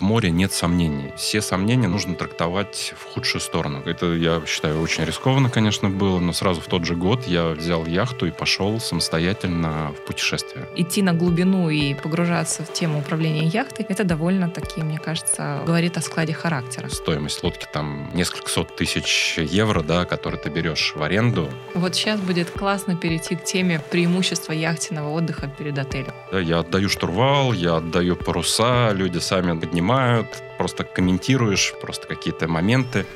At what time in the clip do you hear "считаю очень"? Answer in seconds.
4.46-5.04